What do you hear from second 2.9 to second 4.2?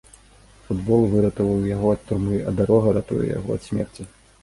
ратуе яго ад смерці.